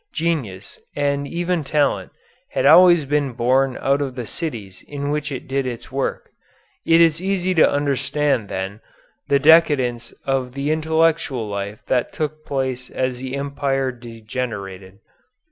[0.15, 2.11] Genius, and even talent,
[2.53, 6.31] has always been born out of the cities in which it did its work.
[6.83, 8.81] It is easy to understand, then,
[9.27, 14.97] the decadence of the intellectual life that took place as the Empire degenerated.